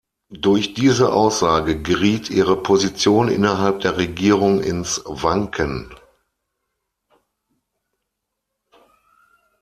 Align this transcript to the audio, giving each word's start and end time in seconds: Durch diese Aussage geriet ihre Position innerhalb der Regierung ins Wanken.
Durch 0.33 0.73
diese 0.73 1.13
Aussage 1.13 1.79
geriet 1.79 2.31
ihre 2.31 2.55
Position 2.59 3.27
innerhalb 3.27 3.81
der 3.81 3.97
Regierung 3.97 4.59
ins 4.59 5.03
Wanken. 5.05 5.93